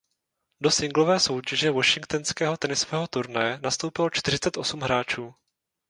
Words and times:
Do 0.61 0.71
singlové 0.71 1.19
soutěže 1.19 1.71
washingtonského 1.71 2.57
tenisového 2.57 3.07
turnaje 3.07 3.59
nastoupilo 3.63 4.09
čtyřicet 4.09 4.57
osm 4.57 4.79
hráčů. 4.81 5.33